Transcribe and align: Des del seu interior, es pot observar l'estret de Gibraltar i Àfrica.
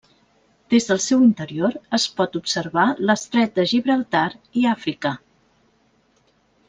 Des 0.73 0.87
del 0.91 1.01
seu 1.07 1.19
interior, 1.25 1.75
es 1.97 2.07
pot 2.21 2.39
observar 2.39 2.85
l'estret 3.09 3.53
de 3.61 3.67
Gibraltar 3.75 4.27
i 4.63 4.65
Àfrica. 4.73 5.13